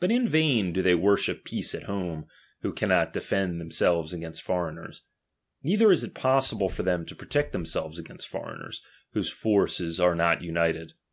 VI. 0.00 0.08
7 0.08 0.24
But 0.24 0.24
io 0.24 0.28
vain 0.28 0.72
do 0.72 0.82
they 0.82 0.96
worship 0.96 1.44
peace 1.44 1.72
at 1.72 1.84
home, 1.84 2.22
^,j 2.22 2.26
who 2.62 2.72
cannot 2.72 3.12
defend 3.12 3.60
themselves 3.60 4.12
against 4.12 4.42
foreigners; 4.42 5.02
""Bs 5.02 5.02
neither 5.68 5.92
is 5.92 6.02
it 6.02 6.14
possible 6.16 6.68
for 6.68 6.82
them 6.82 7.06
to 7.06 7.14
protect 7.14 7.52
themselves 7.52 7.96
against 7.96 8.26
foreigners, 8.26 8.82
whose 9.12 9.30
forces 9.30 10.00
are 10.00 10.16
not 10.16 10.42
united. 10.42 10.94